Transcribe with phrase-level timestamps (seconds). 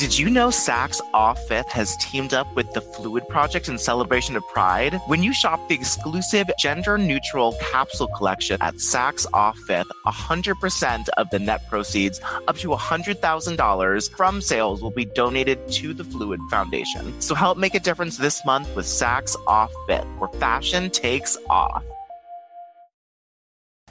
[0.00, 4.34] Did you know Saks Off Fifth has teamed up with the Fluid Project in celebration
[4.34, 4.94] of Pride?
[5.08, 11.28] When you shop the exclusive gender neutral capsule collection at Saks Off Fifth, 100% of
[11.28, 17.20] the net proceeds, up to $100,000 from sales, will be donated to the Fluid Foundation.
[17.20, 21.84] So help make a difference this month with Saks Off Fifth, where fashion takes off.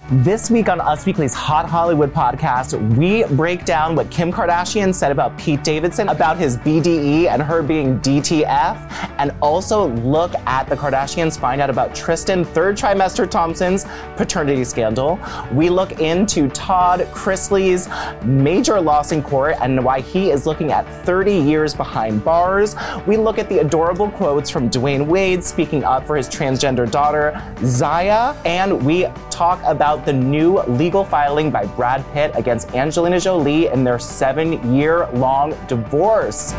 [0.08, 5.12] This week on Us Weekly's Hot Hollywood podcast, we break down what Kim Kardashian said
[5.12, 10.76] about Pete Davidson, about his BDE and her being DTF, and also look at the
[10.76, 15.20] Kardashians, find out about Tristan, third trimester Thompson's paternity scandal.
[15.54, 17.88] We look into Todd Chrisley's
[18.26, 22.76] major loss in court and why he is looking at 30 years behind bars.
[23.06, 27.40] We look at the adorable quotes from Dwayne Wade speaking up for his transgender daughter,
[27.64, 33.68] Zaya, and we talk about the new legal filing by Brad Pitt against Angelina Jolie
[33.68, 36.54] in their seven year long divorce.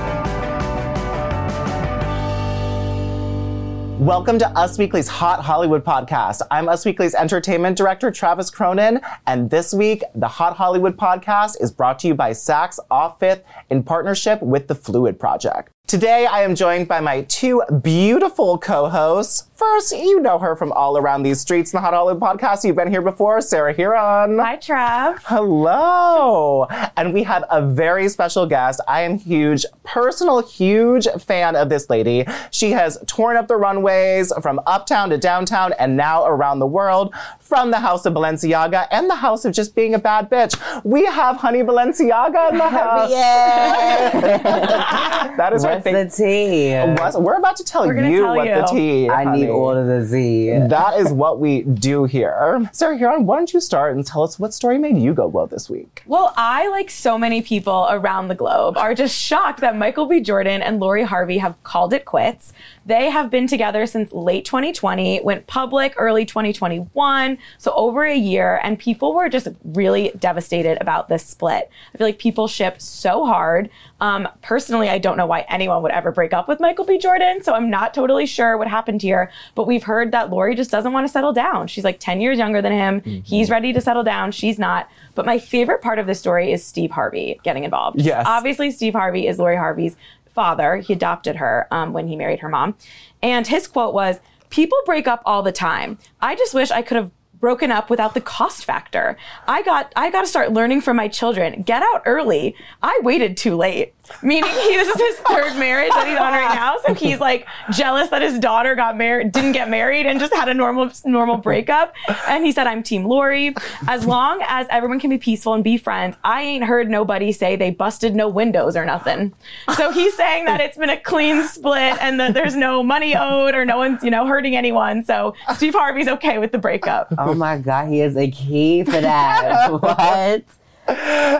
[4.00, 6.40] Welcome to Us Weekly's Hot Hollywood podcast.
[6.50, 11.70] I'm Us Weekly's entertainment director, Travis Cronin, and this week, the Hot Hollywood podcast is
[11.70, 15.72] brought to you by Saks Off Fifth in partnership with the Fluid Project.
[15.90, 19.48] Today, I am joined by my two beautiful co-hosts.
[19.56, 22.64] First, you know her from all around these streets in the Hot Hollywood podcast.
[22.64, 24.40] You've been here before, Sarah Hearon.
[24.40, 25.18] Hi, Trav.
[25.24, 26.66] Hello.
[26.96, 28.80] And we have a very special guest.
[28.86, 32.24] I am huge, personal, huge fan of this lady.
[32.52, 37.12] She has torn up the runways from uptown to downtown and now around the world
[37.40, 40.56] from the house of Balenciaga and the house of just being a bad bitch.
[40.84, 43.10] We have Honey Balenciaga in the house.
[45.36, 46.10] that is What's right.
[46.10, 46.74] the tea?
[47.02, 48.54] What's- we're about to tell We're you tell what you.
[48.54, 49.08] the tea.
[49.08, 49.42] I honey.
[49.42, 50.50] need all of the Z.
[50.68, 52.66] That is what we do here.
[52.72, 55.46] Sarah Hearon, why don't you start and tell us what story made you go well
[55.46, 56.02] this week?
[56.06, 60.20] Well, I, like so many people around the globe, are just shocked that Michael B.
[60.20, 62.52] Jordan and Lori Harvey have called it quits.
[62.90, 68.58] They have been together since late 2020, went public early 2021, so over a year,
[68.64, 71.70] and people were just really devastated about this split.
[71.94, 73.70] I feel like people ship so hard.
[74.00, 76.98] Um, personally, I don't know why anyone would ever break up with Michael B.
[76.98, 79.30] Jordan, so I'm not totally sure what happened here.
[79.54, 81.68] But we've heard that Lori just doesn't want to settle down.
[81.68, 83.02] She's like 10 years younger than him.
[83.24, 84.32] He's ready to settle down.
[84.32, 84.90] She's not.
[85.14, 88.00] But my favorite part of this story is Steve Harvey getting involved.
[88.00, 88.24] Yes.
[88.26, 89.96] Obviously, Steve Harvey is Lori Harvey's
[90.34, 90.76] father.
[90.76, 92.76] He adopted her um, when he married her mom.
[93.22, 94.20] And his quote was
[94.50, 95.98] People break up all the time.
[96.20, 97.10] I just wish I could have
[97.40, 99.16] broken up without the cost factor.
[99.48, 101.62] I got I got to start learning from my children.
[101.62, 102.54] Get out early.
[102.82, 103.94] I waited too late.
[104.22, 107.46] Meaning he this is his third marriage that he's on right now, so he's like
[107.72, 111.36] jealous that his daughter got married, didn't get married, and just had a normal normal
[111.36, 111.94] breakup.
[112.28, 113.54] And he said, "I'm Team Lori.
[113.88, 117.56] As long as everyone can be peaceful and be friends, I ain't heard nobody say
[117.56, 119.32] they busted no windows or nothing."
[119.76, 123.54] So he's saying that it's been a clean split and that there's no money owed
[123.54, 125.04] or no one's you know hurting anyone.
[125.04, 127.12] So Steve Harvey's okay with the breakup.
[127.18, 129.70] Oh my God, he is a key for that.
[129.80, 130.44] what?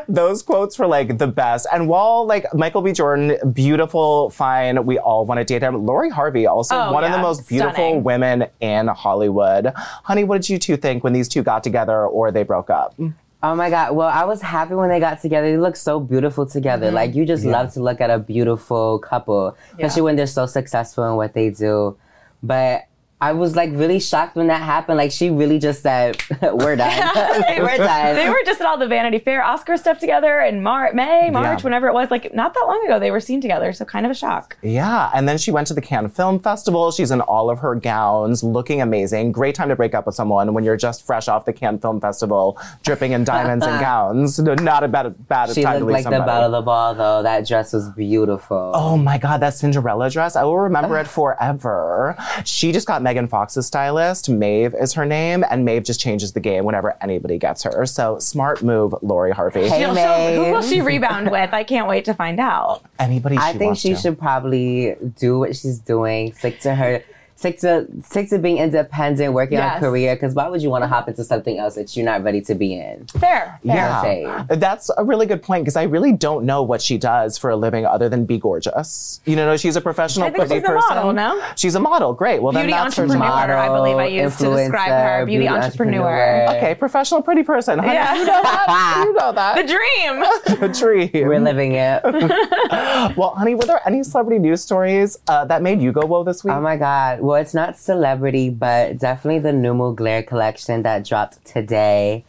[0.09, 1.67] Those quotes were like the best.
[1.73, 2.93] And while like Michael B.
[2.93, 5.87] Jordan, beautiful, fine, we all want to date him.
[5.87, 8.03] Lori Harvey, also Oh, one of the most beautiful stunning.
[8.05, 9.73] women in Hollywood.
[9.77, 12.95] Honey, what did you two think when these two got together or they broke up?
[13.43, 13.95] Oh my God.
[13.97, 15.51] Well, I was happy when they got together.
[15.51, 16.87] They look so beautiful together.
[16.87, 16.95] Mm-hmm.
[16.95, 20.05] Like, you just love to look at a beautiful couple, especially Yeah.
[20.05, 21.97] when they're so successful in what they do.
[22.43, 22.83] But
[23.21, 24.97] I was like really shocked when that happened.
[24.97, 27.15] Like she really just said, "We're done.
[27.49, 30.63] they, We're done." they were just at all the Vanity Fair Oscar stuff together in
[30.63, 31.65] Mar- May, March, Yeah.
[31.65, 32.11] whenever it was.
[32.11, 33.73] Like not that long ago, they were seen together.
[33.73, 34.57] So kind of a shock.
[34.63, 36.91] Yeah, and then she went to the Cannes Film Festival.
[36.93, 39.33] She's in all of her gowns, looking amazing.
[39.33, 42.01] Great time to break up with someone when you're just fresh off the Cannes Film
[42.01, 44.39] Festival, dripping in diamonds and gowns.
[44.39, 46.95] Not a bad, bad she time to looked leave like the belle of the ball,
[46.95, 47.23] though.
[47.23, 48.73] That dress was beautiful.
[48.75, 50.37] Oh my God, that Cinderella dress.
[50.37, 52.17] I will remember it forever.
[52.45, 54.29] She just got Megan Fox's stylist.
[54.31, 57.85] Maeve is her name, and Maeve just changes the game whenever anybody gets her.
[57.85, 59.67] So smart move, Lori Harvey.
[59.69, 61.53] Hey, She'll- she'll- who will she rebound with?
[61.53, 62.83] I can't wait to find out.
[63.01, 63.97] Anybody I think wants she to.
[64.01, 67.03] should probably do what she's doing, stick to her,
[67.41, 69.77] stick to stick to being independent, working on Yes.
[69.79, 70.15] a career.
[70.15, 72.55] Because why would you want to hop into something else that you're not ready to
[72.55, 73.07] be in?
[73.07, 73.21] Fair.
[73.21, 73.59] fair.
[73.63, 74.61] Yeah, shade.
[74.61, 77.57] that's a really good point because I really don't know what she does for a
[77.57, 79.21] living other than be gorgeous.
[79.25, 81.43] You know, she's a professional I think pretty she's a model, no?
[81.57, 82.13] She's a model.
[82.13, 82.43] Great.
[82.43, 83.51] Well, Beauty then that's her entrepreneur, job.
[83.51, 85.25] I believe I used to describe her.
[85.25, 86.47] influencer, Beauty entrepreneur.
[86.57, 87.79] Okay, professional pretty person.
[87.79, 88.15] Honey, Yeah.
[88.17, 89.05] You know that.
[89.07, 89.57] You know that.
[89.57, 90.61] The dream.
[90.61, 91.27] The dream.
[91.29, 92.03] We're living it.
[93.17, 96.45] Well, honey, were there any celebrity news stories uh, that made you go whoa this
[96.45, 96.53] week?
[96.55, 97.21] Oh my God.
[97.21, 102.25] Well, it's not celebrity, but definitely the new Mugler collection that dropped today.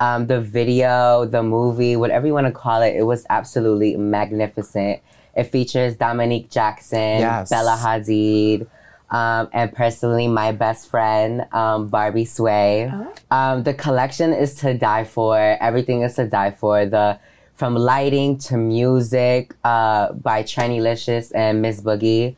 [0.00, 5.00] Um, the video, the movie, whatever you want to call it, it was absolutely magnificent.
[5.36, 7.50] It features Dominique Jackson, Yes.
[7.50, 8.66] Bella Hadid,
[9.10, 12.92] um, and personally my best friend, um, Barbie Sway.
[13.30, 15.38] Um, the collection is to die for.
[15.38, 16.86] Everything is to die for.
[16.86, 17.18] The
[17.54, 22.34] from lighting to music uh, by Trendy and Miss Boogie.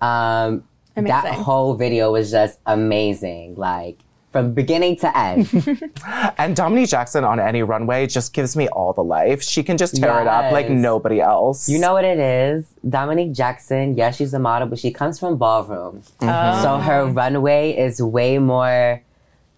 [0.00, 3.56] Um, that whole video was just amazing.
[3.56, 3.98] Like
[4.32, 5.92] from beginning to end.
[6.38, 9.42] and Dominique Jackson on any runway just gives me all the life.
[9.42, 11.68] She can just tear it up like nobody else.
[11.68, 12.66] You know what it is?
[12.88, 16.02] Dominique Jackson, yes, she's a model, but she comes from ballroom.
[16.20, 16.62] Mm-hmm.
[16.62, 17.10] So her oh.
[17.10, 19.02] runway is way more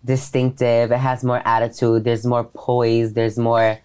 [0.04, 0.90] distinctive.
[0.90, 2.04] It has more attitude.
[2.04, 3.14] There's more poise.
[3.14, 3.78] There's more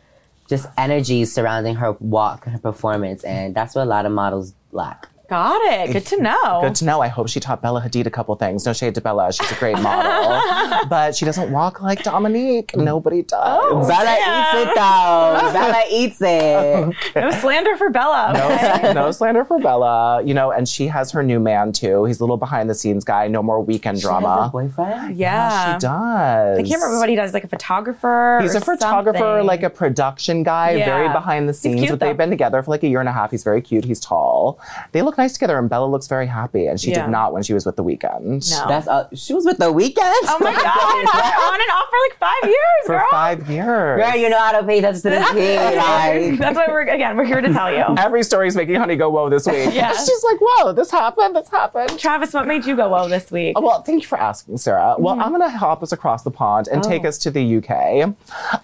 [0.49, 3.23] just energy surrounding her walk and her performance.
[3.23, 5.07] And that's what a lot of models lack.
[5.29, 5.93] Got it.
[5.93, 6.61] Good to know.
[6.61, 7.01] Good to know.
[7.01, 8.65] I hope she taught Bella Hadid a couple things.
[8.65, 9.31] No shade to Bella.
[9.31, 10.41] She's a great model.
[10.89, 12.71] but she doesn't walk like Dominique.
[12.75, 13.39] Oh, Nobody does.
[13.71, 15.53] Oh, Bella eats it though.
[15.53, 16.95] Bella eats it.
[17.15, 18.31] No slander for Bella.
[18.35, 18.81] okay?
[18.93, 20.23] No, no slander for Bella.
[20.23, 22.05] You know, and she has her new man too.
[22.05, 23.27] He's a little behind the scenes guy.
[23.27, 24.49] No more Weeknd She has a drama.
[24.51, 25.15] boyfriend?
[25.15, 25.75] Yeah.
[25.75, 26.57] She does.
[26.57, 27.33] I can't remember what he does.
[27.35, 28.39] Like a photographer.
[28.41, 29.45] He's or a photographer, something.
[29.45, 30.85] like a production guy, Yeah.
[30.85, 31.79] very behind the He's scenes.
[31.81, 32.05] cute, but though.
[32.07, 33.29] they've been together for like a year and a half.
[33.29, 33.85] He's very cute.
[33.85, 34.59] He's tall.
[34.91, 36.65] They look nice together, and Bella looks very happy.
[36.67, 37.03] And she Yeah.
[37.05, 38.49] did not when she was with the Weeknd.
[38.51, 38.67] No.
[38.67, 39.95] That's uh, she was with the Weeknd.
[40.31, 41.05] Oh my god!
[41.53, 43.07] on and off for like five years, For girl.
[43.11, 44.01] five years.
[44.01, 45.77] Girl, you know how to pay attention to this kid.
[45.77, 47.15] Like, That's why we're again.
[47.17, 47.83] We're here to tell you.
[47.97, 49.73] Every story's making Honey go whoa this week.
[49.79, 49.93] Yeah.
[49.93, 51.97] She's like, whoa, this happened, this happened.
[51.99, 53.53] Travis, what made you go whoa this week?
[53.55, 54.95] Oh, Well, thank you for asking, Sarah.
[54.97, 55.23] Well, Mm-hmm.
[55.23, 56.89] I'm going to help us across the pond and Oh.
[56.89, 58.13] take us to the UK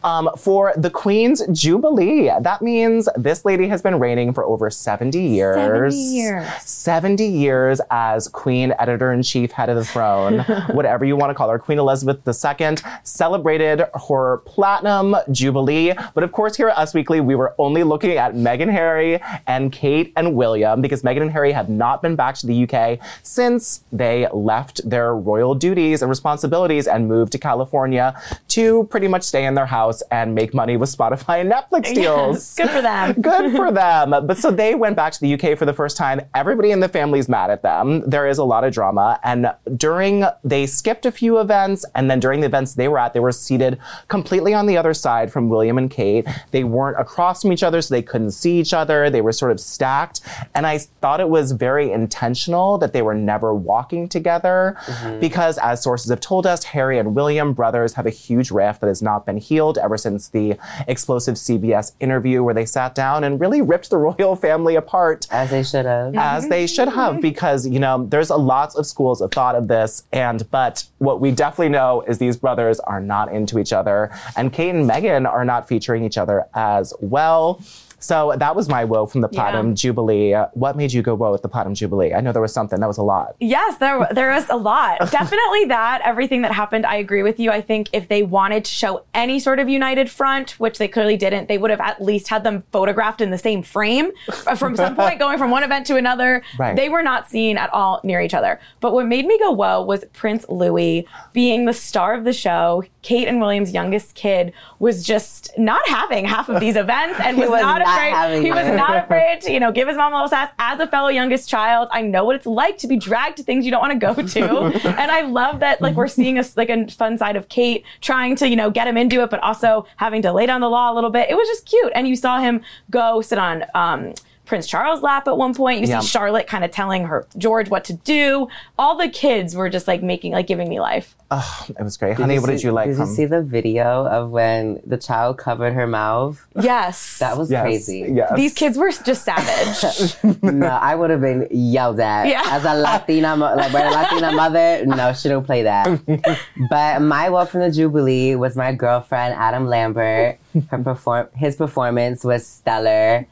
[0.04, 2.30] um, for the Queen's Jubilee.
[2.42, 5.56] That means this lady has been reigning for over 70 years.
[5.58, 6.45] 70 years.
[6.60, 10.40] 70 years as Queen, editor in chief, head of the throne,
[10.72, 11.60] whatever you want to call her.
[11.60, 15.94] Queen Elizabeth II celebrated her platinum jubilee.
[16.14, 19.72] But of course, here at Us Weekly, we were only looking at Meghan Harry and
[19.72, 23.84] Kate and William because Meghan and Harry have not been back to the UK since
[23.92, 28.20] they left their royal duties and responsibilities and moved to California
[28.50, 32.56] to pretty much stay in their house and make money with Spotify and Netflix deals.
[32.56, 33.14] Good for them.
[33.22, 34.12] Good for them.
[34.26, 36.22] But so they went back to the UK for the first time.
[36.36, 38.08] Everybody in the family's mad at them.
[38.08, 39.18] There is a lot of drama.
[39.24, 41.86] And during, they skipped a few events.
[41.96, 44.94] And then during the events they were at, they were seated completely on the other
[44.94, 46.28] side from William and Kate.
[46.52, 49.10] They weren't across from each other, so they couldn't see each other.
[49.10, 50.20] They were sort of stacked.
[50.54, 55.22] And I thought it was very intentional that they were never walking together mm-hmm.
[55.22, 58.88] because, as sources have told us, Harry and William, brothers, have a huge rift that
[58.88, 60.58] has not been healed ever since the
[60.90, 65.50] explosive CBS interview where they sat down and really ripped the royal family apart as
[65.50, 66.14] they should have.
[66.26, 69.68] As they should have because you know there's a lots of schools of thought of
[69.68, 70.04] this.
[70.12, 74.12] And but what we definitely know is these brothers are not into each other.
[74.36, 77.62] And kate and meghan are not featuring each other as well
[78.06, 81.32] so that was my woe from the platinum jubilee Uh, what made you go whoa
[81.32, 84.08] with the platinum jubilee i know there was something that was a lot Yes, there
[84.12, 85.00] there was a lot.
[85.22, 86.02] Definitely that.
[86.04, 87.52] Everything that happened, I agree with you.
[87.52, 91.18] I think if they wanted to show any sort of united front, which they clearly
[91.18, 94.12] didn't, they would have at least had them photographed in the same frame
[94.58, 96.44] from some point going from one event to another.
[96.60, 96.76] Right.
[96.76, 98.60] They were not seen at all near each other.
[98.80, 102.84] But what made me go whoa was Prince Louis being the star of the show,
[103.06, 107.52] Kate and William's youngest kid was just not having half of these events and was,
[107.52, 108.44] was not, not afraid.
[108.44, 110.52] He was not afraid to, you know, give his mom a little sass.
[110.58, 113.64] As a fellow youngest child, I know what it's like to be dragged to things
[113.64, 114.88] you don't want to go to.
[115.00, 118.36] and I love that like we're seeing a like a fun side of Kate trying
[118.38, 120.92] to, you know, get him into it, but also having to lay down the law
[120.92, 121.30] a little bit.
[121.30, 121.92] It was just cute.
[121.94, 124.16] And you saw him go sit on um
[124.46, 125.82] Prince Charles' lap at one point.
[125.82, 126.00] You Yeah.
[126.00, 128.48] see Charlotte kind of telling her George what to do.
[128.78, 131.16] All the kids were just like making like giving me life.
[131.32, 132.18] Oh, it was great.
[132.18, 134.98] Honey, what did you like Did from you um, see the video of when the
[134.98, 136.46] child covered her mouth?
[136.60, 137.18] Yes.
[137.20, 138.12] That was Yes, crazy.
[138.14, 138.32] Yes.
[138.36, 140.16] These kids were just savage.
[140.44, 142.28] no, I would have been yelled at.
[142.28, 142.44] Yeah.
[142.46, 146.00] As a Latina, mo- like my Latina mother, no, she don't play that.
[146.70, 150.38] but my vote from the Jubilee was my girlfriend Adam Lambert.
[150.70, 153.26] Her perform, his performance was stellar,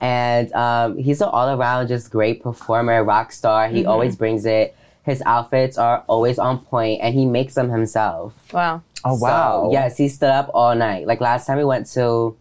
[0.00, 3.68] and um, he's an all around just great performer, rock star.
[3.68, 4.76] He always brings it.
[5.04, 8.34] His outfits are always on point, and he makes them himself.
[8.52, 8.82] wow.
[9.04, 9.64] Oh wow.
[9.66, 11.06] So, yes, he stood up all night.
[11.06, 12.36] Like last time we went to,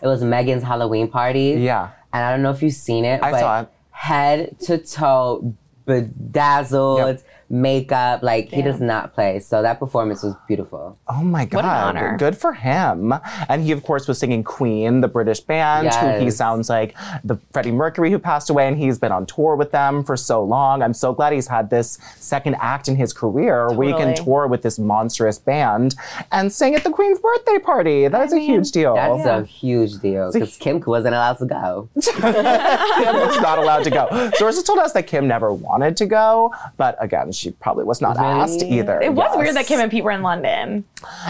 [0.00, 1.56] it was Megan's Halloween party.
[1.58, 1.90] Yeah.
[2.12, 3.20] And I don't know if you've seen it.
[3.22, 3.68] I but saw it.
[3.90, 5.54] Head to toe,
[5.84, 7.22] bedazzled, Yep.
[7.48, 8.22] Makeup.
[8.22, 9.40] Like he does not play.
[9.40, 10.98] So that performance was beautiful.
[11.08, 11.56] Oh my god.
[11.56, 12.16] What an honor.
[12.18, 13.14] Good for him.
[13.48, 17.36] And he of course was singing Queen, the British band, who he sounds like the
[17.52, 20.82] Freddie Mercury who passed away and he's been on tour with them for so long.
[20.82, 24.46] I'm so glad he's had this second act in his career where he can tour
[24.46, 25.94] with this monstrous band
[26.32, 28.08] and sing at the Queen's birthday party.
[28.08, 28.94] That is a mean, huge deal.
[28.94, 31.88] That's a huge deal because Kim wasn't allowed to go.
[32.02, 34.30] Kim was not allowed to go.
[34.36, 38.16] Sources told us that Kim never wanted to go, but again, she probably was not
[38.16, 38.28] Really?
[38.40, 39.00] asked either.
[39.00, 39.36] It was Yes.
[39.36, 40.84] weird that Kim and Pete were in London.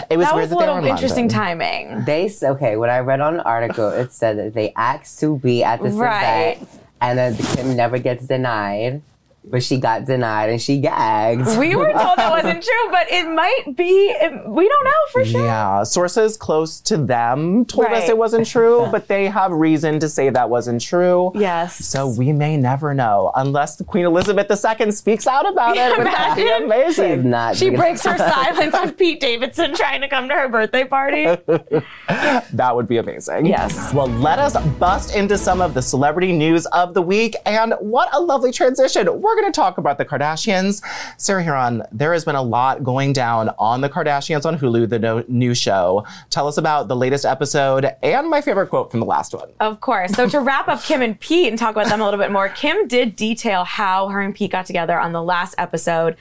[0.09, 1.59] It was That weird was that a they were little in interesting London.
[1.59, 2.05] timing.
[2.05, 2.77] They okay.
[2.77, 5.93] When I read on an article, it said that they asked to be at this
[5.95, 6.53] Right.
[6.57, 6.69] event,
[7.01, 9.01] and then Kim never gets denied,
[9.49, 11.57] but she got denied and she gagged.
[11.57, 13.83] We were told that wasn't true, but it might be.
[14.09, 15.45] It, we don't know for sure.
[15.45, 20.09] Yeah, sources close to them told us it wasn't true, but they have reason to
[20.09, 21.31] say that wasn't true.
[21.35, 21.85] Yes.
[21.85, 25.97] So we may never know unless the Queen Elizabeth II speaks out about it.
[25.97, 26.87] Would that be Imagine.
[26.87, 27.29] She's amazing?
[27.29, 27.55] not.
[27.55, 31.25] She breaks her silence on Pete Davidson trying to come to her birthday party.
[32.53, 33.45] That would be amazing.
[33.47, 33.93] Yes.
[33.93, 37.35] Well, let us bust into some of the celebrity news of the week.
[37.45, 39.07] And what a lovely transition.
[39.21, 40.81] We're going to talk about the Kardashians.
[41.17, 44.99] Sarah Hearon, there has been a lot going down on the Kardashians on Hulu, the
[44.99, 46.05] no- new show.
[46.29, 49.49] Tell us about the latest episode and my favorite quote from the last one.
[49.59, 50.11] Of course.
[50.13, 52.49] So to wrap up Kim and Pete and talk about them a little bit more,
[52.49, 56.15] Kim did detail how her and Pete got together on the last episode.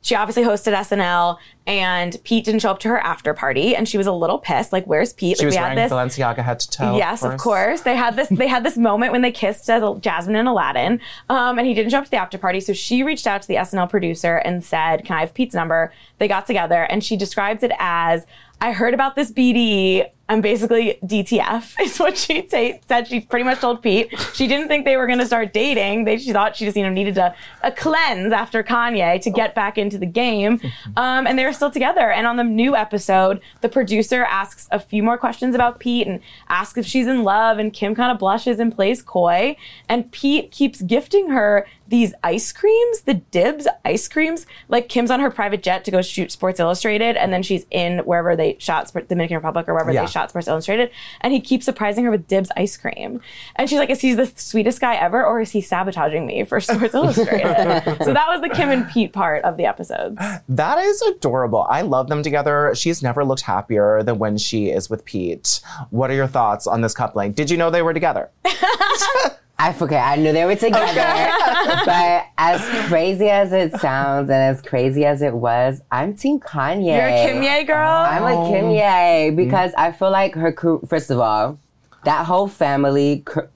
[0.00, 3.98] She obviously hosted SNL, and Pete didn't show up to her after party, and she
[3.98, 4.72] was a little pissed.
[4.72, 5.36] Like, where's Pete?
[5.36, 5.92] She like, was we had wearing this.
[5.92, 6.96] Balenciaga head to toe.
[6.96, 7.82] Yes, of course.
[7.82, 8.28] They had this.
[8.28, 11.90] They had this moment when they kissed as Jasmine and Aladdin, um, and he didn't
[11.90, 12.60] show up to the after party.
[12.60, 15.92] So she reached out to the SNL producer and said, "Can I have Pete's number?"
[16.18, 18.26] They got together, and she describes it as,
[18.60, 20.06] "I heard about this BD.
[20.28, 23.08] I'm basically DTF." Is what she ta- said.
[23.08, 26.04] She pretty much told Pete she didn't think they were going to start dating.
[26.04, 29.54] They she thought she just you know needed a, a cleanse after Kanye to get
[29.54, 30.60] back into the game,
[30.96, 32.10] um, and they were still together.
[32.10, 36.20] And on the new episode, the producer asks a few more questions about Pete and
[36.48, 39.56] asks if she's in love, and Kim kind of blushes and plays coy,
[39.88, 44.44] and Pete keeps gifting her these ice creams, the Dibs ice creams.
[44.68, 48.00] Like Kim's on her private jet to go shoot Sports Illustrated, and then she's in
[48.00, 50.02] wherever they shot Dominican Republic or wherever Yeah.
[50.04, 53.20] they shot Sports Illustrated, and he keeps surprising her with Dibs ice cream.
[53.56, 56.60] And she's like, "Is he the sweetest guy ever, or is he sabotaging me for
[56.60, 60.20] Sports Illustrated?" so that was the Kim and Pete part of the episodes.
[60.48, 61.66] That is adorable.
[61.68, 62.72] I love them together.
[62.74, 65.60] She's never looked happier than when she is with Pete.
[65.90, 67.32] What are your thoughts on this coupling?
[67.32, 68.30] Did you know they were together?
[69.60, 70.04] I forget.
[70.06, 71.32] I knew they were together.
[71.84, 76.96] but as crazy as it sounds and as crazy as it was, I'm Team Kanye.
[76.96, 77.76] You're a Kim Ye girl.
[78.06, 80.52] I'm a Kimye because I feel like her.
[80.52, 81.58] car- First of all,
[82.04, 83.20] that whole family.
[83.24, 83.50] car-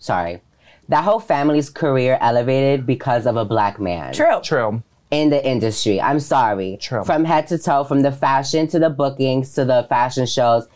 [0.00, 0.42] Sorry,
[0.88, 4.40] that whole family's career elevated because of a black man True.
[4.42, 4.82] True.
[5.12, 6.00] in the industry.
[6.00, 6.78] I'm sorry.
[6.80, 7.04] True.
[7.04, 10.66] From head to toe, from the fashion to the bookings to the fashion shows,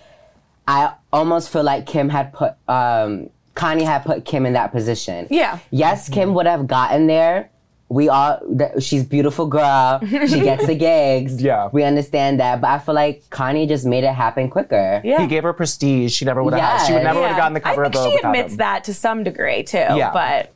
[0.68, 5.27] I almost feel like Kim had put um Kanye had put Kim in that position.
[5.31, 5.59] Yeah.
[5.71, 7.50] Yes, Kim would have gotten there.
[7.91, 9.99] We all, th- she's beautiful girl.
[10.07, 11.43] She gets the gigs.
[11.43, 11.71] Yeah.
[11.73, 12.61] We understand that.
[12.61, 15.00] But I feel like Kanye just made it happen quicker.
[15.03, 15.23] Yeah.
[15.23, 16.12] He gave her prestige.
[16.12, 16.87] She never would have had.
[16.87, 17.05] She would Yes.
[17.07, 18.59] never would have gotten the cover I of think Vogue she without admits him.
[18.59, 20.11] that to some degree too, Yeah.
[20.12, 20.53] but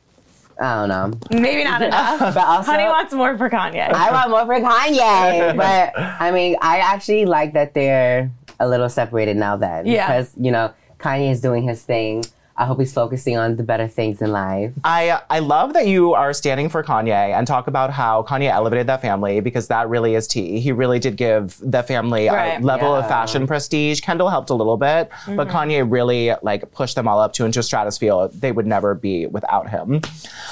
[0.61, 1.39] I don't know.
[1.41, 2.19] maybe not enough.
[2.19, 3.91] But also, Honey wants more for Kanye.
[3.91, 5.57] I want more for Kanye.
[5.63, 8.29] but I mean, I actually like that they're
[8.59, 9.87] a little separated now then.
[9.87, 10.05] Yeah.
[10.07, 12.23] Because, you know, Kanye is doing his thing.
[12.55, 14.71] I hope he's focusing on the better things in life.
[14.83, 18.87] I I love that you are standing for Kanye and talk about how Kanye elevated
[18.87, 20.59] that family because that really is tea.
[20.59, 22.61] He really did give the family Right.
[22.61, 24.01] a level of fashion prestige.
[24.01, 25.57] Kendall helped a little bit, but mm-hmm.
[25.57, 28.29] Kanye really like pushed them all up to into a stratosphere.
[28.33, 30.01] They would never be without him.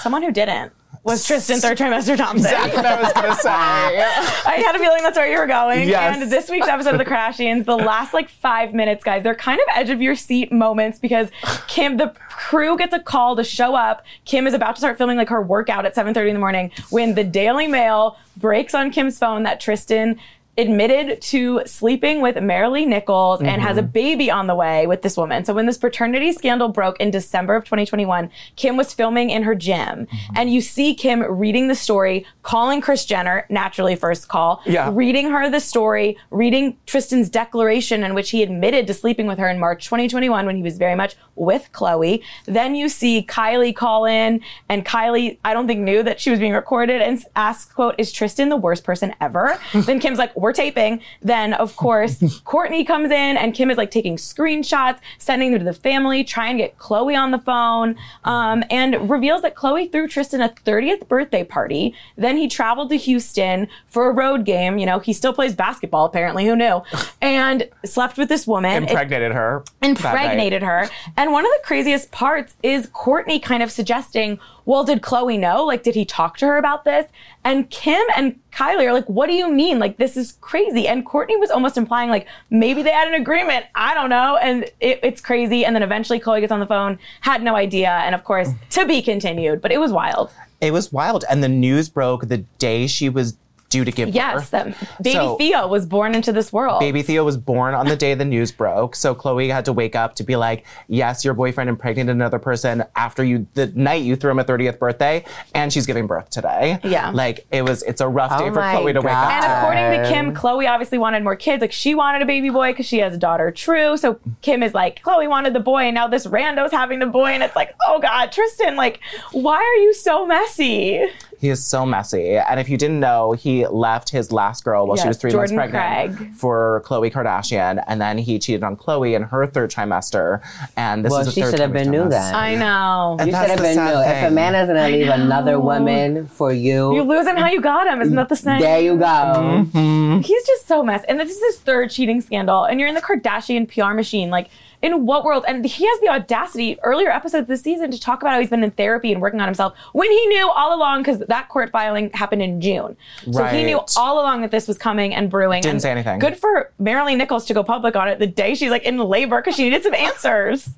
[0.02, 0.72] Someone who didn't
[1.04, 2.52] was Tristan third trimester Thompson.
[2.52, 3.50] what I was gonna say.
[3.50, 5.88] I had a feeling that's where you were going.
[5.88, 6.22] Yes.
[6.22, 9.60] And this week's episode of The Kardashians, the last like five minutes, guys, they're kind
[9.60, 11.30] of edge of your seat moments because
[11.68, 14.06] Kim, the crew gets a call to show up.
[14.26, 17.16] Kim is about to start filming like her workout at 7:30 in the morning when
[17.16, 20.20] the Daily Mail breaks on Kim's phone that Tristan
[20.58, 23.92] admitted to sleeping with Maralee Nichols and has a mm-hmm.
[23.92, 25.46] baby on the way with this woman.
[25.46, 29.56] So when this paternity scandal broke in December of 2021, Kim was filming in her
[29.56, 30.34] gym mm-hmm.
[30.36, 34.90] and you see Kim reading the story, calling Kris Jenner, naturally first call, Yeah.
[34.94, 39.48] reading her the story, reading Tristan's declaration in which he admitted to sleeping with her
[39.48, 42.22] in March 2021 when he was very much with Khloe.
[42.46, 46.40] Then you see Kylie call in and Kylie, I don't think knew that she was
[46.40, 49.58] being recorded and asks, quote, is Tristan the worst person ever?
[49.74, 51.02] then Kim's like, we're taping.
[51.22, 55.66] Then of course, Kourtney comes in and Kim is like taking screenshots, sending them to
[55.66, 57.96] the family, trying to get Khloe on the phone,
[58.26, 61.96] um, and reveals that Khloe threw Tristan a 30th birthday party.
[62.18, 64.78] Then he traveled to Houston for a road game.
[64.78, 66.82] You know, he still plays basketball, apparently, who knew?
[67.22, 68.84] And slept with this woman.
[68.84, 69.64] It- Impregnated her.
[69.82, 70.90] impregnated her.
[71.18, 75.66] And one of the craziest parts is Courtney kind of suggesting, well, did Khloe know?
[75.66, 77.08] Like, did he talk to her about this?
[77.44, 79.80] And Kim and Kylie are like, what do you mean?
[79.80, 80.88] Like, this is crazy.
[80.88, 83.66] And Kourtney was almost implying, like, maybe they had an agreement.
[83.76, 84.38] I don't know.
[84.38, 85.66] And it, it's crazy.
[85.66, 87.90] And then eventually Khloe gets on the phone, had no idea.
[87.90, 90.32] And of course, to be continued, but it was wild.
[90.62, 93.36] It was wild, and the news broke the day she was
[93.72, 94.68] due to give Yes, birth.
[94.68, 96.80] Yes, baby So- Theo was born into this world.
[96.80, 98.96] Baby Theo was born on the day the news broke.
[98.96, 102.84] So Khloe had to wake up to be like, yes, your boyfriend impregnated another person
[102.96, 105.24] after you, the night you threw him a 30th birthday,
[105.56, 106.80] and she's giving birth today.
[106.84, 107.10] Yeah.
[107.12, 109.46] Like, it was, it's a rough day Oh for my Khloe to wake up And
[109.46, 111.62] according to Kim, Khloe obviously wanted more kids.
[111.62, 113.96] Like she wanted a baby boy because she has a daughter, True.
[113.96, 117.28] So Kim is like, Khloe wanted the boy, and now this rando's having the boy,
[117.32, 119.00] and it's like, oh God, Tristan, like,
[119.32, 121.08] why are you so messy?
[121.42, 122.38] He is so messy.
[122.38, 125.56] And if you didn't know, he left his last girl while she was three Jordan
[125.56, 126.36] months pregnant Craig.
[126.36, 127.84] for Khloe Kardashian.
[127.88, 130.40] And then he cheated on Khloe in her third trimester.
[130.78, 132.36] And this Well, is the she should have been new then.
[132.36, 133.18] I know.
[133.20, 134.02] And You should have been sad new.
[134.28, 137.60] If a man is gonna leave another woman for you, you lose him how you
[137.60, 138.02] got him.
[138.02, 138.62] Isn't that the saying?
[138.62, 139.06] there you go.
[139.06, 140.20] Mm-hmm.
[140.20, 141.06] He's just so messy.
[141.10, 142.66] And this is his third cheating scandal.
[142.66, 144.30] And you're in the Kardashian PR machine.
[144.30, 144.50] Like,
[144.82, 145.46] in what world?
[145.48, 148.64] And he has the audacity, earlier episodes this season, to talk about how he's been
[148.64, 152.10] in therapy and working on himself when he knew all along, because that court filing
[152.14, 152.98] happened in June.
[153.32, 155.62] So he knew all along that this was coming and brewing.
[155.62, 156.20] Didn't and say anything.
[156.20, 159.42] Good for Marilyn Nichols to go public on it the day she's like in labor
[159.42, 160.70] because she needed some answers.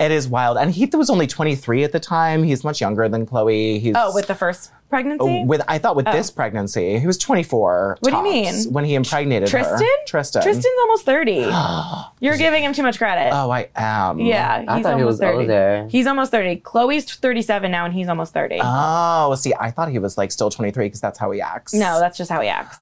[0.00, 0.58] It is wild.
[0.58, 2.42] And he was only 23 at the time.
[2.42, 3.80] He's much younger than Khloe.
[3.80, 5.42] He's Oh, with the first pregnancy?
[5.42, 6.12] Oh, with I thought with oh.
[6.12, 7.98] this pregnancy, he was 24.
[8.00, 8.72] What do you mean?
[8.72, 9.58] When he impregnated her.
[9.58, 9.88] Tristan?
[10.06, 10.42] Tristan.
[10.42, 11.32] Tristan's almost 30.
[12.20, 13.30] You're giving him too much credit.
[13.32, 14.20] Oh, I am.
[14.20, 15.38] Yeah, I he's thought he was 30.
[15.38, 15.88] older.
[15.90, 16.60] He's almost 30.
[16.60, 18.60] Khloe's 37 now and he's almost 30.
[18.62, 21.74] Oh, see, I thought he was like still 23 because that's how he acts.
[21.74, 22.78] no, that's just how he acts.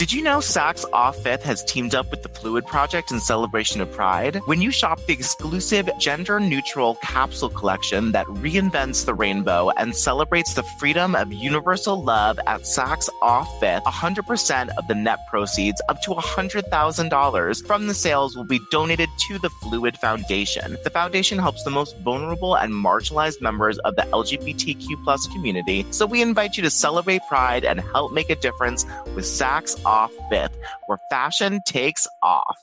[0.00, 3.82] Did you know Saks Off Fifth has teamed up with the Fluid Project in celebration
[3.82, 4.36] of Pride?
[4.46, 10.54] When you shop the exclusive gender neutral capsule collection that reinvents the rainbow and celebrates
[10.54, 16.00] the freedom of universal love at Saks Off Fifth, 100% of the net proceeds, up
[16.00, 20.78] to $100,000 from the sales, will be donated to the Fluid Foundation.
[20.82, 26.22] The foundation helps the most vulnerable and marginalized members of the LGBTQ community, so we
[26.22, 30.98] invite you to celebrate Pride and help make a difference with Saks Off Fifth, where
[31.10, 32.56] fashion takes off.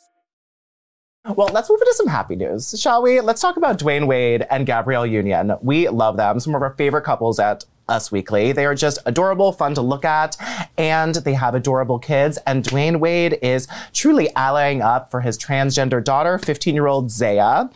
[1.36, 3.20] Well, let's move into some happy news, shall we?
[3.20, 5.52] Let's talk about Dwayne Wade and Gabrielle Union.
[5.62, 8.52] We love them, some of our favorite couples at Us Weekly.
[8.52, 10.38] They are just adorable, fun to look at,
[10.78, 12.38] and they have adorable kids.
[12.46, 17.70] And Dwayne Wade is truly allying up for his transgender daughter, 15 year old Zaya.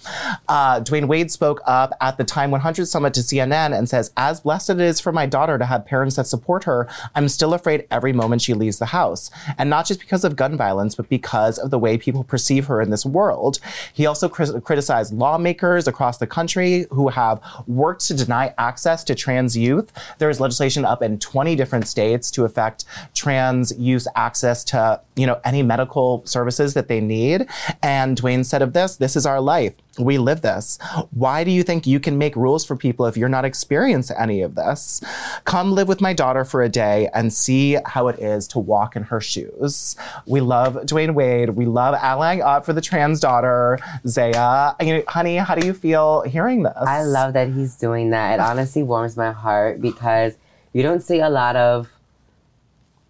[0.48, 4.42] Uh, Dwayne Wade spoke up at the Time 100 Summit to CNN and says, As
[4.42, 7.88] blessed it is for my daughter to have parents that support her, I'm still afraid
[7.90, 9.32] every moment she leaves the house.
[9.58, 12.82] And not just because of gun violence, but because of the way people perceive her
[12.82, 13.60] in this world.
[13.94, 19.16] He also cri- criticized lawmakers across the country who have worked to deny access to
[19.16, 19.92] trans youth.
[20.18, 25.28] There is legislation up in 20 different states to affect trans youth access to, you
[25.28, 27.48] know, any medical services that they need.
[27.82, 29.74] And Dwayne said of this, this is our life.
[30.00, 30.80] We live this.
[31.12, 34.42] Why do you think you can make rules for people if you're not experienced any
[34.42, 35.02] of this?
[35.44, 38.96] Come live with my daughter for a day and see how it is to walk
[38.96, 39.98] in her shoes.
[40.26, 41.52] We love Dwayne Wade.
[41.52, 44.76] We love allying up for the trans daughter, Zaya.
[44.80, 46.74] You know, honey, how do you feel hearing this?
[46.78, 48.36] I love that he's doing that.
[48.36, 50.36] It honestly warms my heart because
[50.72, 51.90] you don't see a lot of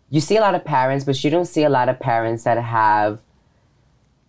[0.09, 2.57] you see a lot of parents, but you don't see a lot of parents that
[2.57, 3.19] have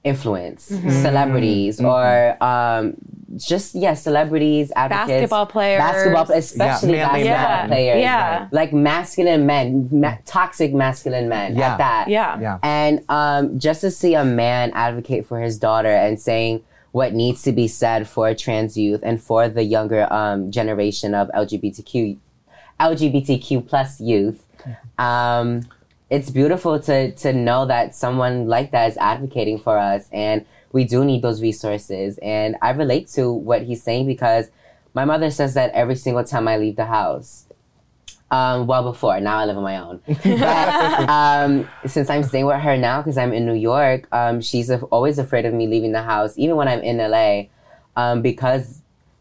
[0.04, 0.90] influence, Mm-hmm.
[1.02, 2.94] celebrities, or um,
[3.36, 5.78] just yeah, celebrities, advocates, Basketball players.
[5.78, 7.68] basketball, especially Yeah, basketball men.
[7.68, 8.38] players, Yeah.
[8.50, 11.72] like, like masculine men, ma- toxic masculine men Yeah.
[11.72, 12.08] at that.
[12.08, 12.40] Yeah.
[12.40, 12.58] Yeah.
[12.62, 17.42] And um, just to see a man advocate for his daughter and saying what needs
[17.44, 22.18] to be said for trans youth and for the younger um, generation of LGBTQ
[22.80, 24.44] LGBTQ plus youth,
[24.98, 25.62] um,
[26.12, 30.84] it's beautiful to to know that someone like that is advocating for us, and we
[30.84, 32.18] do need those resources.
[32.18, 34.50] And I relate to what he's saying because
[34.92, 37.46] my mother says that every single time I leave the house.
[38.30, 40.00] Um, well, before now I live on my own.
[40.22, 44.70] But, um, since I'm staying with her now because I'm in New York, um, she's
[44.70, 47.44] always afraid of me leaving the house, even when I'm in LA,
[47.96, 48.80] um, because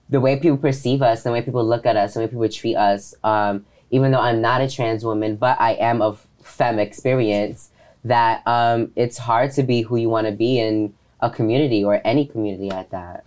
[0.09, 2.75] the way people perceive us, the way people look at us, the way people treat
[2.75, 7.69] us, um, even though I'm not a trans woman, but I am of femme experience,
[8.03, 12.01] that um, it's hard to be who you want to be in a community or
[12.05, 13.25] any community at that.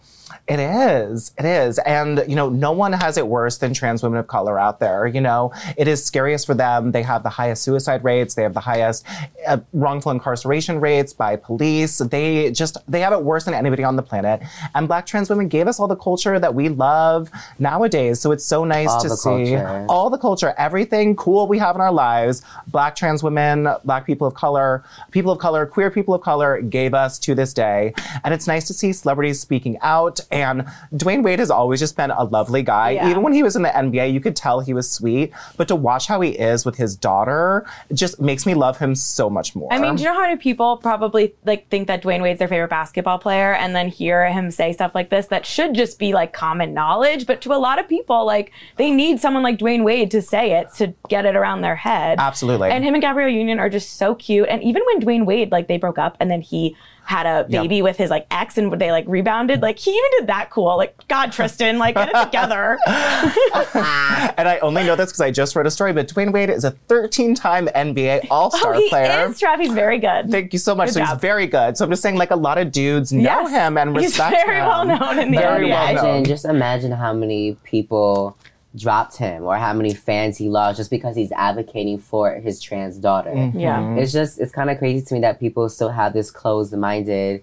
[0.49, 1.33] It is.
[1.39, 1.79] It is.
[1.81, 5.07] And, you know, no one has it worse than trans women of color out there.
[5.07, 6.93] You know, it is scariest for them.
[6.93, 8.35] They have the highest suicide rates.
[8.35, 9.07] They have the highest
[9.47, 11.99] uh, wrongful incarceration rates by police.
[11.99, 14.43] They just, they have it worse than anybody on the planet.
[14.75, 18.21] And black trans women gave us all the culture that we love nowadays.
[18.21, 19.87] So it's so nice All to see culture.
[19.89, 22.43] all the culture, everything cool we have in our lives.
[22.67, 26.93] Black trans women, black people of color, people of color, queer people of color gave
[26.93, 27.84] us to this day.
[28.23, 30.21] And it's nice to see celebrities speaking out.
[30.31, 32.91] And Dwayne Wade has always just been a lovely guy.
[32.91, 33.11] Yeah.
[33.11, 35.33] Even when he was in the NBA, you could tell he was sweet.
[35.57, 39.29] But to watch how he is with his daughter just makes me love him so
[39.29, 39.73] much more.
[39.73, 42.49] I mean, do you know how many people probably like think that Dwayne Wade's their
[42.49, 46.13] favorite basketball player and then hear him say stuff like this that should just be
[46.13, 49.85] like common knowledge, but to a lot of people, like they need someone like Dwayne
[49.85, 52.19] Wade to say it to get it around their head.
[52.19, 52.71] Absolutely.
[52.71, 54.49] And him and Gabrielle Union are just so cute.
[54.49, 57.63] And even when Dwayne Wade like they broke up and then he had a Yep.
[57.63, 60.77] baby with his like ex and they like rebounded, like he even did that cool.
[60.77, 62.79] Like, God, Tristan, like get it together.
[62.87, 66.65] and I only know this because I just read a story, but Dwayne Wade is
[66.65, 68.77] a 13 time NBA All Star player.
[68.77, 69.29] oh, he player.
[69.29, 69.61] is, Trav.
[69.61, 70.31] He's very good.
[70.31, 70.89] Thank you so much.
[70.89, 71.77] Good so he's very good.
[71.77, 73.51] So I'm just saying, like, a lot of dudes know Yes.
[73.51, 74.67] him and He's respect very him.
[74.67, 75.95] well known in the Very NBA.
[75.95, 76.25] well known.
[76.25, 78.37] just imagine how many people
[78.77, 82.99] dropped him or how many fans he lost just because he's advocating for his trans
[82.99, 83.31] daughter.
[83.31, 83.59] Mm-hmm.
[83.59, 83.95] yeah.
[83.97, 87.43] It's just, it's kind of crazy to me that people still have this closed minded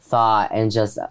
[0.00, 1.08] thought and just, th-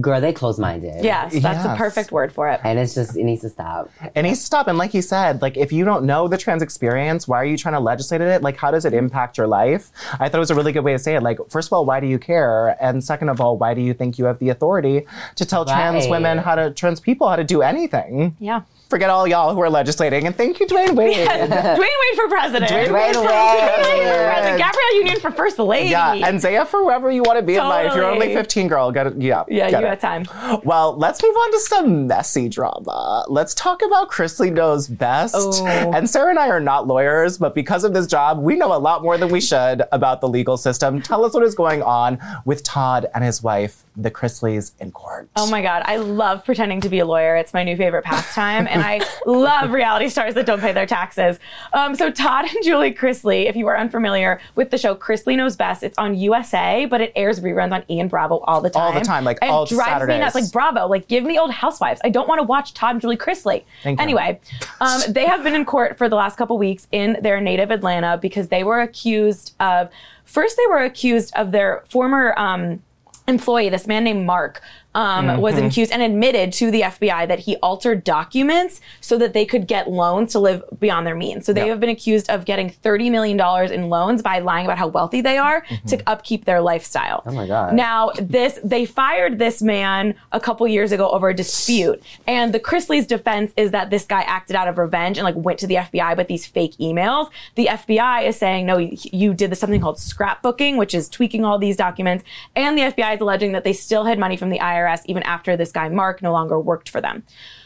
[0.00, 1.04] girl, they close minded.
[1.04, 1.78] Yes, that's the Yes.
[1.78, 2.60] perfect word for it.
[2.64, 3.90] And it's just, it needs to stop.
[4.14, 4.66] And he's stop.
[4.68, 7.56] And like he said, like if you don't know the trans experience, why are you
[7.56, 8.42] trying to legislate it?
[8.42, 9.90] Like how does it impact your life?
[10.18, 11.22] I thought it was a really good way to say it.
[11.22, 12.76] Like, first of all, why do you care?
[12.82, 15.06] And second of all, why do you think you have the authority
[15.36, 16.10] to tell trans Right.
[16.10, 18.36] women how to trans people how to do anything?
[18.38, 18.62] Yeah.
[18.88, 20.26] Forget all y'all who are legislating.
[20.26, 21.26] And thank you, Dwayne Wade.
[21.28, 22.70] Dwayne Wade for president.
[22.70, 24.58] Dwayne Wade for for president.
[24.58, 25.90] Gabrielle Union for first lady.
[25.90, 27.94] Yeah, and Zaya for whoever you want to be in life.
[27.96, 28.92] You're only 15, girl.
[28.92, 29.20] Get it?
[29.20, 29.44] Yeah.
[29.48, 30.60] yeah, you get got time.
[30.64, 33.24] Well, let's move on to some messy drama.
[33.28, 35.34] Let's talk about Chrisley Knows Best.
[35.36, 35.92] Oh.
[35.92, 38.78] And Sarah and I are not lawyers, but because of this job, we know a
[38.78, 41.02] lot more than we should about the legal system.
[41.02, 45.28] Tell us what is going on with Todd and his wife, the Chrisleys, in court.
[45.36, 47.36] Oh my God, I love pretending to be a lawyer.
[47.36, 51.38] It's my new favorite pastime, and I love reality stars that don't pay their taxes.
[51.72, 55.56] Um, so Todd and Julie Chrisley, if you are unfamiliar with the show Chrisley Knows
[55.56, 58.82] Best, it's on USA, but it airs reruns on Ian Bravo all the time.
[58.82, 60.34] All the time, like and all it drives me nuts.
[60.34, 62.00] Like Bravo, like give me old Housewives.
[62.04, 63.64] I don't want to watch Todd and Julie Chrisley.
[63.82, 64.02] Thank you.
[64.02, 64.40] anyway,
[64.80, 68.18] um, they have been in court for the last couple weeks in their native Atlanta
[68.18, 69.88] because they were accused of.
[70.24, 72.34] First, they were accused of their former.
[72.36, 72.82] Um,
[73.28, 74.60] employee, this man named Mark,
[74.96, 75.66] um, was Mm-hmm.
[75.66, 79.88] accused and admitted to the FBI that he altered documents so that they could get
[79.88, 81.46] loans to live beyond their means.
[81.46, 81.68] So they Yep.
[81.68, 83.38] have been accused of getting $30 million
[83.72, 87.22] in loans by lying about how wealthy they are to upkeep their lifestyle.
[87.24, 87.36] Oh Mm-hmm.
[87.36, 87.74] my God.
[87.74, 92.02] Now, this, they fired this man a couple years ago over a dispute.
[92.26, 95.58] And the Chrisley's defense is that this guy acted out of revenge and like went
[95.58, 97.28] to the FBI with these fake emails.
[97.54, 101.44] The FBI is saying, no, you, you did this, something called scrapbooking, which is tweaking
[101.44, 102.24] all these documents.
[102.56, 105.56] And the FBI is alleging that they still had money from the IRS even after
[105.56, 107.22] this guy, Mark, no longer worked for them.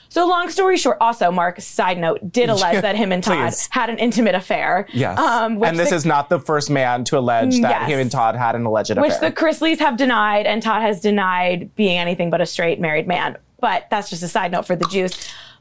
[0.08, 3.90] So long story short, also Mark, side note, did allege that him and Todd had
[3.90, 4.88] an intimate affair.
[4.92, 5.16] Yes.
[5.18, 7.90] Um, which and this the- is not the first man to allege that Yes.
[7.90, 9.28] him and Todd had an alleged which affair.
[9.30, 13.06] Which the Chrisleys have denied, and Todd has denied being anything but a straight married
[13.06, 13.36] man.
[13.60, 15.12] But that's just a side note for the Jews.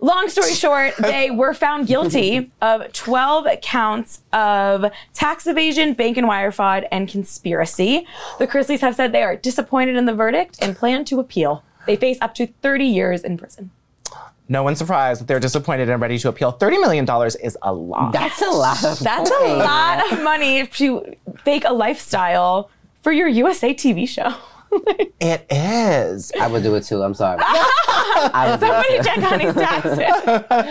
[0.01, 6.27] Long story short, they were found guilty of 12 counts of tax evasion, bank and
[6.27, 8.07] wire fraud, and conspiracy.
[8.37, 11.63] The Chrisleys have said they are disappointed in the verdict and plan to appeal.
[11.85, 13.71] They face up to 30 years in prison.
[14.47, 16.53] no one's surprised that they're disappointed and ready to appeal.
[16.53, 17.05] $30 million
[17.43, 18.13] is a lot.
[18.13, 19.53] That's a lot of That's a money.
[19.53, 22.69] lot of money to fake a lifestyle
[23.01, 24.33] for your USA TV show.
[25.19, 26.31] it is.
[26.39, 27.01] I would do it too.
[27.03, 27.39] I'm sorry.
[27.43, 29.97] I would do Somebody it check honey's taxes.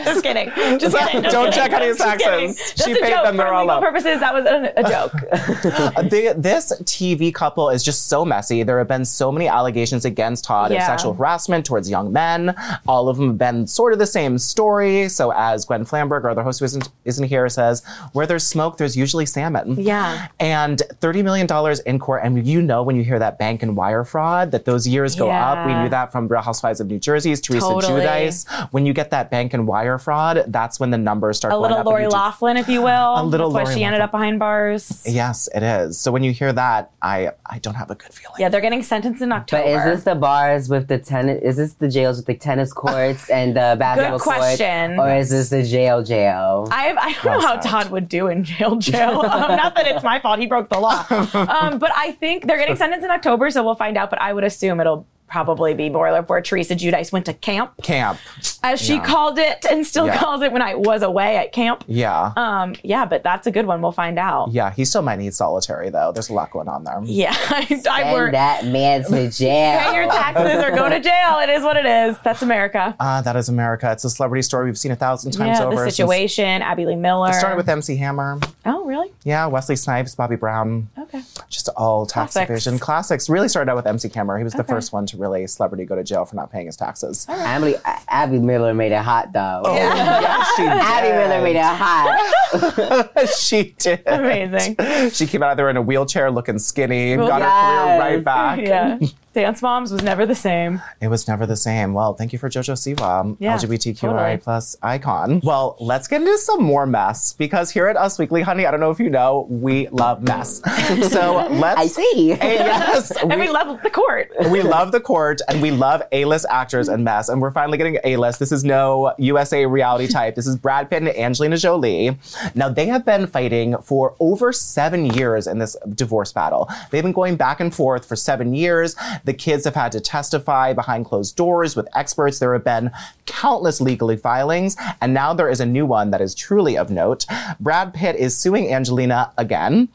[0.05, 0.51] just kidding.
[0.79, 1.23] Just kidding.
[1.23, 1.53] Just Don't kidding.
[1.53, 2.49] check Honey's Just kidding.
[2.55, 2.75] taxes.
[2.75, 3.25] That's She a paid joke.
[3.25, 3.83] them, they're For all legal up.
[3.83, 5.13] purposes, that was a, a joke.
[5.33, 8.63] Uh, the, this TV couple is just so messy.
[8.63, 10.87] There have been so many allegations against Todd of Yeah.
[10.87, 12.55] sexual harassment towards young men.
[12.87, 15.09] All of them have been sort of the same story.
[15.09, 17.83] So, as Gwen Flamberg, our other host who isn't, isn't here, says,
[18.13, 19.77] where there's smoke, there's usually salmon.
[19.81, 20.29] Yeah.
[20.41, 22.23] And $30 million in court.
[22.25, 25.31] And you know, when you hear that bank and wire fraud, that those years go
[25.31, 25.67] up.
[25.67, 28.03] We knew that from Real Housewives of New Jersey's Teresa Totally.
[28.03, 28.47] Giudice.
[28.71, 31.63] When you get that bank and wire fraud, that's when the numbers start A going
[31.63, 31.81] little up.
[31.81, 33.15] and Lori you Laughlin, if you will.
[33.19, 35.03] A little That's why Lori she ended up behind bars.
[35.07, 35.99] Yes, it is.
[35.99, 38.37] So when you hear that, I I don't have a good feeling.
[38.39, 39.63] Yeah, they're getting sentenced in October.
[39.63, 41.43] But is this the bars with the tennis?
[41.43, 44.97] Is this the jails with the tennis courts and the basketball question.
[44.97, 46.69] court, or is this the jail jail?
[46.71, 47.63] I, I don't know how that?
[47.63, 48.77] Todd would do in jail.
[48.77, 49.21] Jail.
[49.37, 50.39] um, not that it's my fault.
[50.39, 51.07] He broke the law.
[51.39, 54.11] Um, but I think they're getting sentenced in October, so we'll find out.
[54.11, 58.19] But I would assume it'll probably be Boiler where Teresa Giudice went to camp, Camp.
[58.63, 60.19] as she called it, and still Yeah.
[60.19, 61.85] calls it when I was away at camp.
[61.87, 62.33] Yeah.
[62.37, 63.81] Um, yeah, but that's a good one.
[63.83, 64.51] We'll find out.
[64.53, 66.13] yeah, he still might need solitary though.
[66.13, 67.01] There's a lot going on there.
[67.05, 68.33] Yeah, I, I work.
[68.33, 69.81] that man to jail.
[69.81, 71.39] Pay your taxes or go to jail.
[71.41, 72.19] It is what it is.
[72.21, 72.97] That's America.
[72.99, 73.91] Ah, that is America.
[73.93, 75.85] It's a celebrity story we've seen a thousand times yeah, over.
[75.85, 76.63] the situation.
[76.63, 77.31] Abby Lee Miller.
[77.31, 78.39] It started with MC Hammer.
[78.65, 79.13] Oh, really?
[79.25, 80.89] Yeah, Wesley Snipes, Bobby Brown.
[80.99, 81.21] Okay.
[81.49, 82.51] Just all tax Classics.
[82.51, 83.29] evasion classics.
[83.29, 84.39] Really started out with MC Hammer.
[84.39, 86.77] He was the first one to really celebrity go to jail for not paying his
[86.77, 87.27] taxes.
[87.29, 87.75] Abby,
[88.09, 89.63] Abby Miller made it hot though.
[89.65, 90.69] Oh, yeah, she did.
[90.73, 93.29] Abby Miller made it hot.
[93.39, 94.03] she did.
[94.07, 95.11] Amazing.
[95.11, 98.61] She came out of there in a wheelchair looking skinny, got her career right back.
[98.61, 98.99] Yeah.
[99.35, 100.83] Dance Moms was never the same.
[101.01, 101.93] It was never the same.
[101.95, 104.37] Well, thank you for Jojo Siwa, um, Yeah, LGBTQI totally.
[104.39, 105.41] plus icon.
[105.45, 108.81] Well, let's get into some more mess because here at Us Weekly, honey, I don't
[108.81, 110.61] know if you know, we love mess.
[111.11, 111.79] So let's.
[111.81, 112.31] I see.
[112.41, 114.31] Hey, yes, And we love the court.
[114.51, 117.29] we love the court and we love A-list actors and mess.
[117.29, 118.39] And we're finally getting A-list.
[118.41, 120.35] This is no USA reality type.
[120.35, 122.17] This is Brad Pitt and Angelina Jolie.
[122.55, 126.69] Now they have been fighting for over seven years in this divorce battle.
[126.91, 128.97] They've been going back and forth for seven years.
[129.25, 132.39] The kids have had to testify behind closed doors with experts.
[132.39, 132.91] There have been
[133.27, 137.27] countless legally filings, and now there is a new one that is truly of note.
[137.61, 139.89] Brad Pitt is suing Angelina again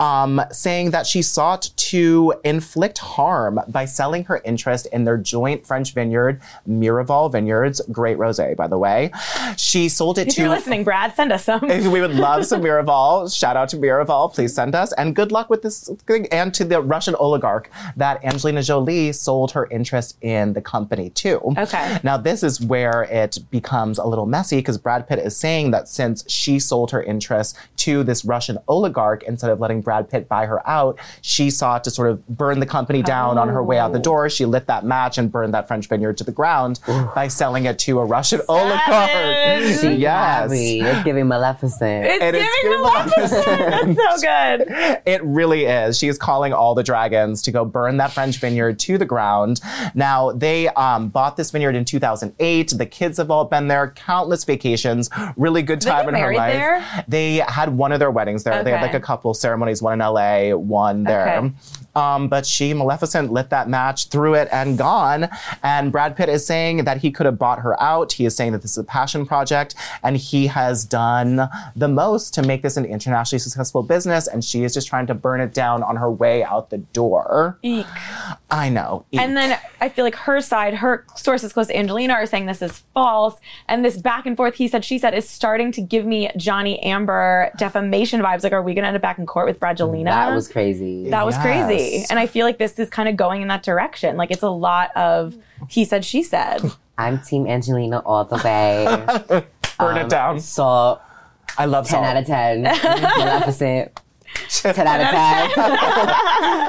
[0.00, 5.66] um, saying that she sought to inflict harm by selling her interest in their joint
[5.66, 9.10] French vineyard, Miraval Vineyards, great rosé, by the way.
[9.56, 10.40] She sold it If to.
[10.42, 11.60] you're listening, Brad, send us some.
[11.62, 13.34] We would love some Miraval.
[13.36, 14.32] Shout out to Miraval.
[14.32, 14.92] Please send us.
[14.92, 16.26] And good luck with this thing.
[16.32, 21.40] And to the Russian oligarch that Angelina Jolie sold her interest in the company to.
[21.58, 21.98] Okay.
[22.02, 25.88] Now, this is where it becomes a little messy because Brad Pitt is saying that
[25.88, 30.46] since she sold her interest to this Russian oligarch, instead of letting Brad Pitt buy
[30.46, 33.92] her out, she sought to sort of burn the company down on her way out
[33.92, 34.30] the door.
[34.30, 36.80] She lit that match and burned that French vineyard to the ground
[37.14, 39.62] by selling it to a Russian oligarch.
[39.80, 40.50] She yes.
[40.52, 42.06] It's giving Maleficent.
[42.06, 43.96] It's It is giving good Maleficent.
[43.96, 45.00] That's so good.
[45.06, 45.98] It really is.
[45.98, 49.60] She is calling all the dragons to go burn that French vineyard to the ground.
[49.94, 52.72] Now, they um, bought this vineyard in 2008.
[52.76, 56.54] The kids have all been there, countless vacations, really good time in her life.
[56.54, 57.04] there?
[57.06, 58.64] They had one of their weddings there.
[58.64, 61.38] They had like a couple ceremonies, one in LA, one there.
[61.38, 61.52] Okay.
[61.94, 65.28] Um, but she, Maleficent, lit that match, threw it, and gone.
[65.62, 68.12] And Brad Pitt is saying that he could have bought her out.
[68.12, 72.34] He is saying that this is a passion project, and he has done the most
[72.34, 74.26] to make this an internationally successful business.
[74.26, 77.58] And she is just trying to burn it down on her way out the door.
[77.62, 77.86] Eek.
[78.50, 79.04] I know.
[79.12, 82.62] And then I feel like her side, her sources close to Angelina are saying this
[82.62, 83.38] is false.
[83.68, 86.80] And this back and forth, he said, she said, is starting to give me Johnny
[86.80, 88.42] Amber defamation vibes.
[88.42, 90.04] Like, are we going to end up back in court with Brad, Bradgelina?
[90.04, 91.10] that was crazy.
[91.10, 91.77] That was crazy.
[91.78, 92.10] Yes.
[92.10, 94.16] And I feel like this is kind of going in that direction.
[94.16, 95.36] Like, it's a lot of
[95.68, 96.60] he said, she said.
[96.98, 99.44] I'm Team Angelina all the way.
[99.78, 100.40] burn it down.
[100.40, 101.00] So
[101.56, 102.04] I love 10 salt.
[102.04, 102.62] out of 10.
[103.18, 104.00] Maleficent.
[104.48, 105.54] 10 out of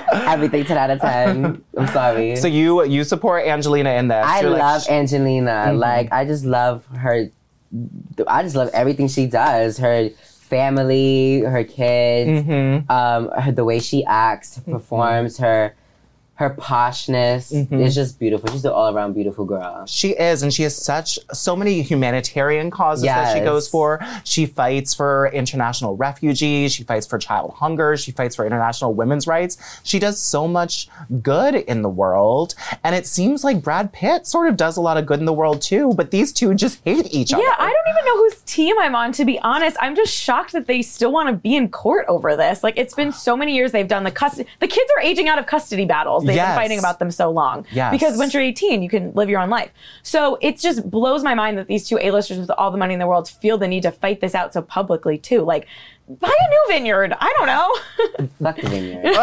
[0.07, 0.27] 10.
[0.27, 1.63] Everything 10 out of 10.
[1.77, 2.35] I'm sorry.
[2.35, 4.23] So you you support Angelina in this?
[4.23, 5.65] I You're like, love Angelina.
[5.67, 5.77] Mm-hmm.
[5.77, 7.29] Like, I just love her.
[8.27, 9.77] I just love everything she does.
[9.77, 10.09] Her
[10.49, 12.91] family, her kids, Mm-hmm.
[12.91, 15.75] um, her, the way she acts, performs, her
[16.39, 17.81] her poshness Mm-hmm.
[17.81, 18.49] is just beautiful.
[18.49, 19.85] She's an all around beautiful girl.
[19.85, 23.99] She is, and she has such so many humanitarian causes that she goes for.
[24.23, 26.71] She fights for international refugees.
[26.73, 27.97] She fights for child hunger.
[27.97, 29.57] She fights for international women's rights.
[29.83, 30.87] She does so much
[31.21, 34.95] good in the world, and it seems like Brad Pitt sort of does a lot
[34.97, 35.93] of good in the world too.
[35.95, 37.43] But these two just hate each other.
[37.43, 39.75] Yeah, I don't even know whose team I'm on, to be honest.
[39.81, 42.63] I'm just shocked that they still want to be in court over this.
[42.63, 44.49] Like, it's been so many years they've done the custody.
[44.61, 46.28] The kids are aging out of custody battles.
[46.29, 46.49] They've Yes.
[46.49, 47.65] been fighting about them so long.
[47.71, 47.91] Yes.
[47.91, 49.71] Because once you're 18, you can live your own life.
[50.03, 52.99] So it just blows my mind that these two A-listers with all the money in
[52.99, 55.41] the world feel the need to fight this out so publicly, too.
[55.41, 55.67] Like,
[56.09, 57.13] buy a new vineyard.
[57.19, 58.27] I don't know.
[58.41, 59.03] Fuck the vineyard.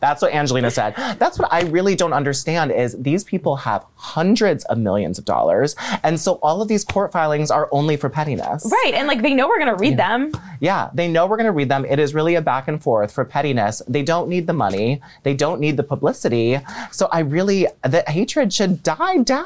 [0.00, 0.94] That's what Angelina said.
[1.18, 5.76] That's what I really don't understand is these people have hundreds of millions of dollars,
[6.02, 8.70] and so all of these court filings are only for pettiness.
[8.84, 8.92] right.
[8.94, 10.32] And, like, they know we're going to read them.
[10.60, 11.84] Yeah, they know we're going to read them.
[11.84, 13.82] It is really a back and forth for pettiness.
[13.88, 15.00] They don't need the money.
[15.22, 16.58] They don't need the publicity.
[16.92, 19.44] So I really, the hatred should die down.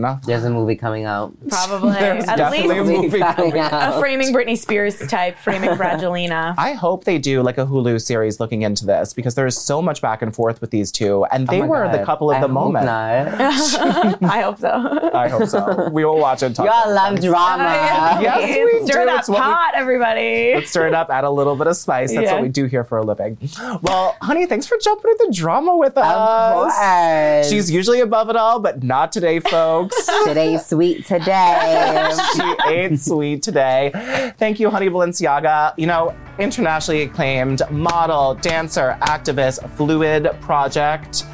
[0.00, 0.18] Yeah.
[0.24, 1.32] There's a movie coming out.
[1.48, 1.92] Probably.
[1.92, 3.96] There's At definitely a movie coming out.
[3.96, 6.54] a framing Britney Spears type, framing Brangelina.
[6.58, 9.80] I hope they do like a Hulu series looking into this because there is so
[9.80, 12.32] much back and forth with these two, and oh they Oh my were the couple
[12.32, 12.86] of I the hope moment.
[12.86, 13.28] not.
[14.24, 15.10] I hope so.
[15.14, 15.88] I hope so.
[15.90, 16.46] We will watch it.
[16.46, 17.22] and talk Y'all about love it.
[17.28, 18.18] drama.
[18.20, 19.06] Yes, we Stir do.
[19.06, 20.52] that It's what we- pot, everybody.
[20.56, 22.12] Let's stir it up, add a little bit of spice.
[22.12, 22.32] That's Yeah.
[22.34, 23.38] what we do here for a living.
[23.82, 26.74] Well, honey, thanks for jumping into the drama with Of us.
[26.74, 27.48] course.
[27.50, 29.94] She's usually above it all, but not today, folks.
[30.26, 32.12] Today's sweet today.
[32.34, 34.32] she ate sweet today.
[34.38, 35.35] Thank you, Honey Balenciaga.
[35.76, 41.24] You know, internationally acclaimed model, dancer, activist, fluid project.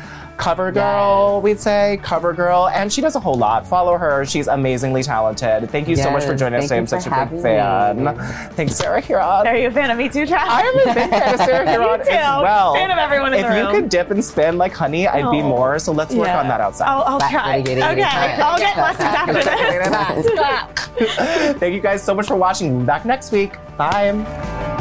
[0.42, 1.42] Cover girl, Yes.
[1.44, 3.64] we'd say, cover girl, and she does a whole lot.
[3.64, 5.70] Follow her; she's amazingly talented.
[5.70, 6.78] Thank you so much for Yes, joining us today.
[6.78, 8.04] I'm such a big fan.
[8.04, 8.10] me.
[8.56, 9.46] Thanks, Sarah Hearon.
[9.46, 10.44] Are you a fan of me too, Trash?
[10.48, 12.08] I am a big fan of Sarah Hearon as
[12.42, 12.74] well.
[12.74, 13.72] Fan of everyone in if the you room.
[13.72, 15.48] could dip and spin like honey, I'd be Oh.
[15.48, 15.78] more.
[15.78, 16.40] So let's work Yeah.
[16.40, 16.88] on that outside.
[16.88, 17.60] I'll, I'll try.
[17.60, 17.80] Okay.
[17.80, 19.34] I'll get lessons after
[20.24, 21.56] this.
[21.60, 22.70] Thank you guys so much for watching.
[22.72, 23.52] We'll be back next week.
[23.76, 24.71] Bye.